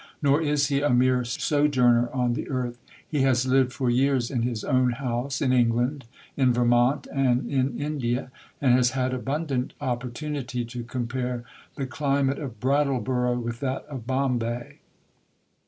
Nor 0.19 0.41
is 0.41 0.69
he 0.69 0.81
a 0.81 0.89
mere 0.89 1.23
sojourner 1.23 2.09
on 2.11 2.33
the 2.33 2.49
earth: 2.49 2.79
he 3.07 3.21
has 3.21 3.45
lived 3.45 3.71
for 3.71 3.87
years 3.91 4.31
in 4.31 4.41
his 4.41 4.63
own 4.63 4.93
house, 4.93 5.43
in 5.43 5.53
England, 5.53 6.05
in 6.35 6.53
Vermont, 6.53 7.05
and 7.13 7.47
in 7.47 7.79
India, 7.79 8.31
and 8.59 8.73
has 8.73 8.89
had 8.97 9.13
abundant 9.13 9.73
opportunity 9.79 10.65
to 10.65 10.83
compare 10.83 11.43
the 11.75 11.85
climate 11.85 12.39
of 12.39 12.59
Brattleboro 12.59 13.37
with 13.37 13.59
that 13.59 13.85
of 13.89 14.07
Bombay. 14.07 14.79